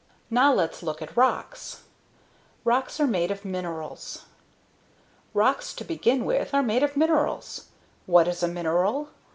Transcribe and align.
NOW 0.31 0.51
LET'S 0.55 0.81
LOOK 0.81 1.03
AT 1.03 1.15
ROCKS 1.15 1.83
ROCKS 2.65 2.99
ARE 2.99 3.05
MADE 3.05 3.29
OF 3.29 3.45
MINERALS 3.45 4.25
Rocks, 5.35 5.75
to 5.75 5.83
begin 5.83 6.25
with, 6.25 6.55
are 6.55 6.63
made 6.63 6.81
of 6.81 6.97
minerals. 6.97 7.65
What 8.07 8.27
is 8.27 8.41
a 8.41 8.47
mineral? 8.47 9.09